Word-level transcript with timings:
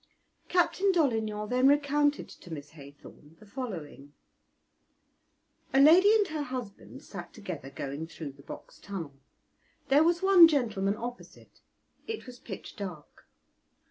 Captain 0.49 0.91
Dolignan 0.91 1.47
then 1.49 1.67
recounted 1.67 2.27
to 2.27 2.51
Miss 2.51 2.71
Haythorn 2.71 3.37
the 3.37 3.45
following: 3.45 4.13
"A 5.75 5.79
lady 5.79 6.11
and 6.15 6.27
her 6.29 6.41
husband 6.41 7.03
sat 7.03 7.35
together 7.35 7.69
going 7.69 8.07
through 8.07 8.31
the 8.31 8.41
Box 8.41 8.79
Tunnel; 8.79 9.13
there 9.89 10.03
was 10.03 10.23
one 10.23 10.47
gentleman 10.47 10.95
opposite; 10.97 11.61
it 12.07 12.25
was 12.25 12.39
pitch 12.39 12.75
dark. 12.75 13.27